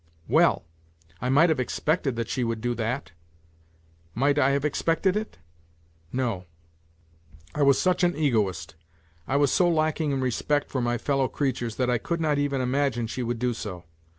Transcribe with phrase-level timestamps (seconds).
[0.27, 0.65] "Well!
[1.21, 3.11] I might have expected that she would do that.
[4.15, 5.37] Might I have expected it?
[6.11, 6.45] No,
[7.53, 8.73] I was such an egoist,
[9.27, 12.61] I was so lacking In respect for my fellow creatures that I could not even
[12.61, 13.83] imagine she would do so.